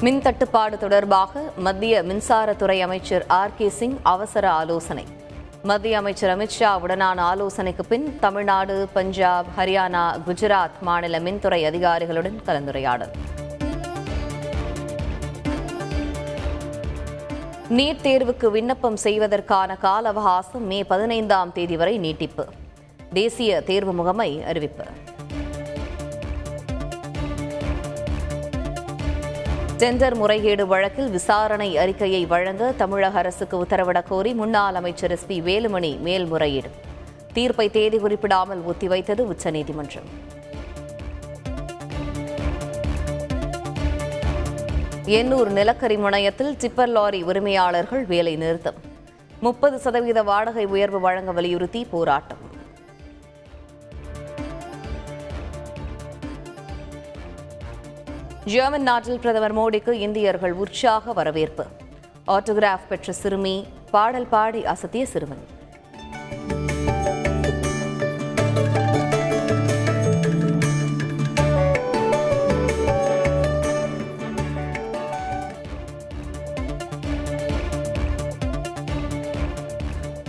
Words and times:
மின் 0.00 0.22
தட்டுப்பாடு 0.22 0.78
தொடர்பாக 0.78 1.40
மத்திய 1.56 2.02
மின்சாரத்துறை 2.02 2.80
அமைச்சர் 2.80 3.24
ஆர் 3.28 3.50
கே 3.56 3.68
சிங் 3.68 3.98
அவசர 4.02 4.50
ஆலோசனை. 4.50 5.04
மத்திய 5.62 5.98
அமைச்சர் 5.98 6.38
அமித்ஷா 6.38 6.78
உடனான 6.82 7.16
ஆலோசனைக்கு 7.16 7.84
பின் 7.84 8.16
தமிழ்நாடு 8.20 8.88
பஞ்சாப் 8.92 9.46
ஹரியானா 9.56 10.20
குஜராத் 10.28 10.78
மாநில 10.80 11.18
மின்துறை 11.18 11.64
அதிகாரிகளுடன் 11.64 12.40
கலந்துரையாடல். 12.46 13.10
நீட் 17.70 18.00
தேர்வுக்கு 18.02 18.50
விண்ணப்பம் 18.50 18.96
செய்வதற்கான 18.96 19.76
கால 19.76 20.08
அவகாசம் 20.08 20.66
மே 20.66 20.84
பதினைந்தாம் 20.84 21.52
தேதி 21.52 21.76
வரை 21.76 21.98
நீட்டிப்பு. 21.98 22.46
தேசிய 23.12 23.60
தேர்வு 23.60 23.92
முகமை 23.92 24.44
அறிவிப்பு. 24.44 24.84
டெண்டர் 29.78 30.14
முறைகேடு 30.14 30.66
வழக்கில் 30.66 31.10
விசாரணை 31.10 31.76
அறிக்கையை 31.76 32.26
வழங்க 32.26 32.72
தமிழக 32.76 33.18
அரசுக்கு 33.18 33.62
உத்தரவிடக் 33.62 34.04
கோரி 34.08 34.34
முன்னாள் 34.34 34.74
அமைச்சர் 34.74 35.10
எஸ் 35.10 35.26
பி 35.26 35.40
வேலுமணி 35.40 35.98
மேல்முறையீடு. 35.98 36.70
தீர்ப்பை 37.32 37.70
தேதி 37.70 37.98
குறிப்பிடாமல் 37.98 38.62
ஒத்திவைத்தது 38.62 39.20
உச்சநீதிமன்றம். 39.20 40.08
எண்ணூர் 45.04 45.50
நிலக்கரி 45.50 45.96
முனையத்தில் 45.96 46.56
டிப்பர் 46.60 46.88
லாரி 46.88 47.22
உரிமையாளர்கள் 47.22 48.04
வேலை 48.04 48.36
நிறுத்தம் 48.36 48.74
முப்பது 49.40 49.78
சதவீத 49.78 50.22
வாடகை 50.22 50.64
உயர்வு 50.64 51.00
வழங்க 51.00 51.32
வலியுறுத்தி 51.32 51.84
போராட்டம். 51.84 52.47
ஜெர்மன் 58.52 58.82
நாட்டில் 58.82 59.18
பிரதமர் 59.18 59.54
மோடிக்கு 59.56 59.92
இந்தியர்கள் 60.04 60.52
உற்சாக 60.62 61.12
வரவேற்பு. 61.12 61.64
ஆட்டோகிராஃப் 62.26 62.86
பெற்ற 62.88 63.12
சிறுமி 63.12 63.66
பாடல் 63.90 64.26
பாடி 64.26 64.60
அசத்திய 64.64 65.06
சிறுவன். 65.06 65.42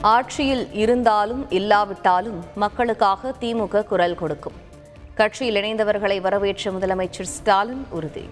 ஆட்சியில் 0.00 0.66
இருந்தாலும் 0.72 1.44
இல்லாவிட்டாலும் 1.50 2.42
மக்களுக்காக 2.54 3.34
திமுக 3.40 3.84
குரல் 3.84 4.14
கொடுக்கும். 4.14 4.58
கட்சியில் 5.20 5.54
இணைந்தவர்களை 5.54 6.20
வரவேற்ற 6.20 6.70
முதலமைச்சர் 6.70 7.30
ஸ்டாலின் 7.36 7.86
உறுதி. 7.90 8.28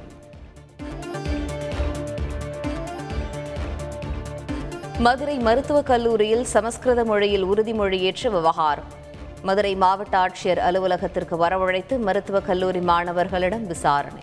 மதுரை 4.98 5.36
மருத்துவக் 5.38 5.86
கல்லூரியில் 5.86 6.44
சமஸ்கிருத 6.44 7.04
மொழியில் 7.04 7.44
உறுதிமொழி 7.44 7.98
ஏற்ற 7.98 8.30
விவகாரம். 8.30 8.84
மதுரை 9.42 9.74
மாவட்ட 9.74 10.18
ஆட்சியர் 10.18 10.58
அலுவலகத்திற்கு 10.58 11.36
வரவழைத்து 11.44 11.98
மருத்துவக் 11.98 12.46
கல்லூரி 12.46 12.78
மாணவர்களிடம் 12.78 13.66
விசாரணை. 13.66 14.22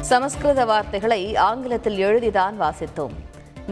சமஸ்கிருத 0.00 0.64
வார்த்தைகளை 0.64 1.36
ஆங்கிலத்தில் 1.36 1.98
எழுதிதான் 1.98 2.54
வாசித்தோம். 2.60 3.16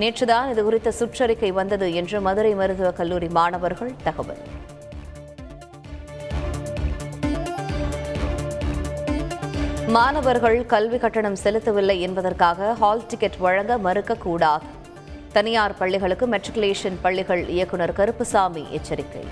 நேற்றுதான் 0.01 0.51
இது 0.51 0.65
குறித்த 0.65 0.93
சுற்றறிக்கை 0.99 1.53
வந்தது 1.53 1.95
என்று 1.95 2.21
மதுரை 2.21 2.55
மருத்துவக் 2.55 2.97
கல்லூரி 2.97 3.29
மாணவர்கள் 3.29 3.93
தகவல். 4.05 4.43
மாணவர்கள் 9.87 10.67
கல்வி 10.67 10.99
கட்டணம் 10.99 11.37
செலுத்தவில்லை 11.45 12.01
என்பதற்காக 12.01 12.75
ஹால் 12.75 13.07
டிக்கெட் 13.09 13.39
வழங்க 13.39 13.79
மறுக்கக்கூடாது. 13.79 14.69
தனியார் 15.33 15.77
பள்ளிகளுக்கு 15.77 16.27
மெட்ரிகுலேஷன் 16.29 16.97
பள்ளிகள் 17.03 17.49
இயக்குநர் 17.49 17.93
கருப்புசாமி 17.93 18.67
எச்சரிக்கை. 18.71 19.25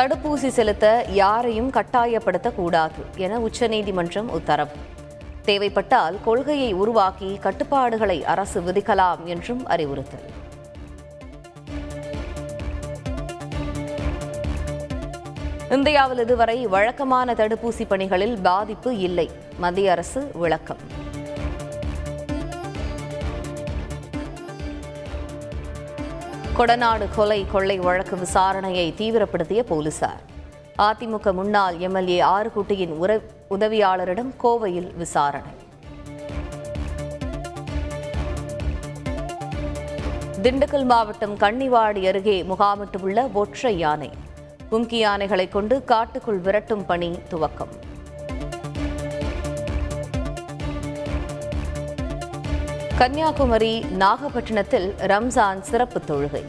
தடுப்பூசி 0.00 0.48
செலுத்த 0.48 1.06
யாரையும் 1.10 1.70
கட்டாயப்படுத்தக்கூடாது 1.70 3.16
என 3.16 3.38
உச்சநீதிமன்றம் 3.38 4.30
உத்தரவு. 4.30 4.70
தேவைப்பட்டால் 5.42 6.16
கொள்கையை 6.24 6.72
உருவாக்கி 6.72 7.38
கட்டுப்பாடுகளை 7.40 8.24
அரசு 8.24 8.60
விதிக்கலாம் 8.60 9.24
என்றும் 9.24 9.66
அறிவுறுத்தல். 9.66 10.30
இந்தியாவில் 15.70 16.18
இதுவரை 16.18 16.66
வழக்கமான 16.66 17.32
தடுப்பூசி 17.32 17.86
பணிகளில் 17.88 18.38
பாதிப்பு 18.42 18.98
இல்லை. 18.98 19.30
மத்திய 19.58 19.90
அரசு 19.90 20.30
விளக்கம். 20.34 20.99
கொடநாடு 26.60 27.08
கொலை 27.16 27.46
கொள்ளை 27.46 27.78
வழக்கு 27.78 28.16
விசாரணையை 28.16 28.94
தீவிரப்படுத்திய 28.94 29.60
போலீசார். 29.60 30.20
அதிமுக 30.78 31.32
முன்னாள் 31.32 31.78
எம்எல்ஏ 31.78 32.20
ஆறுகுட்டியின் 32.20 32.88
உற- 32.88 33.20
உதவியாளரிடம் 33.50 34.34
கோவையில் 34.42 34.96
விசாரணை. 34.96 35.50
திண்டுக்கல் 40.42 40.84
மாவட்டம் 40.84 41.38
கன்னிவாடி 41.38 42.06
அருகே 42.06 42.42
முகாமிட்டுள்ள 42.42 43.32
ஒற்றை 43.32 43.78
யானை. 43.78 44.10
கும்கி 44.70 44.94
யானைகளை 44.94 45.48
கொண்டு 45.48 45.84
காட்டுக்குள் 45.84 46.40
விரட்டும் 46.40 46.84
பணி 46.86 47.18
துவக்கம். 47.30 47.89
கன்னியாகுமரி 53.00 53.80
நாகப்பட்டினத்தில் 53.80 54.94
ரம்ஜான் 54.98 55.60
சிறப்பு 55.60 56.00
தொழுகை. 56.08 56.42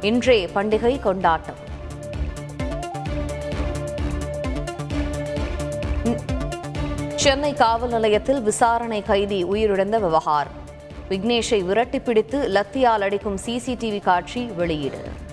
இன்றைய 0.00 0.48
பண்டிகை 0.54 1.00
கொண்டாட்டம். 1.00 1.60
சென்னை 7.14 7.54
காவல் 7.54 7.88
நிலையத்தில் 7.88 8.42
விசாரணை 8.42 9.02
கைதி 9.02 9.44
உயிரிழந்த 9.44 10.00
விவகாரம். 10.00 10.58
விக்னேஷை 11.08 11.64
விரட்டி 11.64 12.00
பிடித்து 12.00 12.48
லத்தியால் 12.48 13.00
அடிக்கும் 13.00 13.38
சிசிடிவி 13.46 14.02
காட்சி 14.02 14.44
வெளியீடு. 14.44 15.24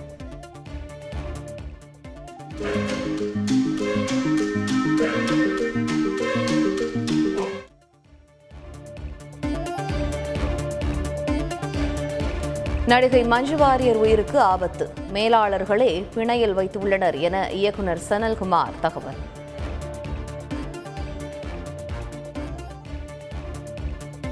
நடிகை 12.86 13.24
மஞ்சு 13.24 13.56
வாரியர் 13.56 13.96
உயிருக்கு 13.96 14.40
ஆபத்து. 14.40 14.92
மேலாளர்களே 15.12 16.04
பிணையில் 16.14 16.54
வைத்துள்ளனர் 16.54 17.20
என 17.20 17.50
இயக்குனர் 17.50 18.00
சனல்குமார் 18.08 18.80
தகவல். 18.80 19.14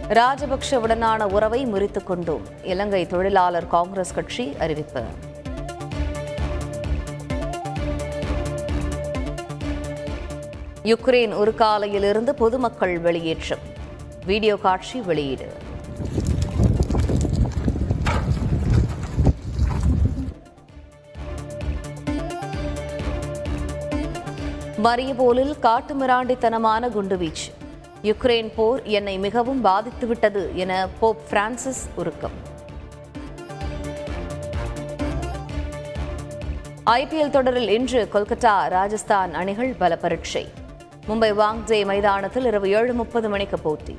ராஜபக்ஷவுடனான 0.08 1.22
உறவை 1.22 1.66
முறித்துக் 1.66 2.06
கொண்டோம். 2.06 2.42
இலங்கை 2.62 3.06
தொழிலாளர் 3.06 3.66
காங்கிரஸ் 3.66 4.14
கட்சி 4.14 4.56
அறிவிப்பு. 4.58 5.02
யுக்ரைன் 10.84 11.34
உருக்காலையிலிருந்து 11.34 12.30
பொதுமக்கள் 12.30 13.00
வெளியேற்றம். 13.00 13.58
வீடியோ 14.26 14.56
காட்சி 14.56 15.00
வெளியீடு. 15.00 15.52
மரியபோலில் 24.84 25.54
காட்டுமிராண்டித்தனமான 25.62 26.88
குண்டுவீச்சு. 26.88 27.50
யுக்ரைன் 28.02 28.52
போர் 28.56 28.82
என்னை 28.82 29.18
மிகவும் 29.18 29.64
பாதித்துவிட்டது 29.64 30.52
என 30.54 30.88
போப் 31.00 31.28
பிரான்சிஸ் 31.30 31.88
உருக்கம். 31.94 32.50
ஐபிஎல் 36.86 37.30
தொடரில் 37.30 37.68
இன்று 37.68 38.08
கொல்கத்தா 38.14 38.68
ராஜஸ்தான் 38.68 39.34
அணிகள் 39.34 39.74
பல 39.78 39.96
பரீட்சை 39.96 40.60
மும்பை 41.08 41.28
வாங்ஜே 41.40 41.84
மைதானத்தில் 41.84 42.44
இரவு 42.44 42.68
ஏழு 42.68 42.92
முப்பது 42.92 43.28
மணிக்கு 43.28 43.58
போட்டி. 43.58 43.98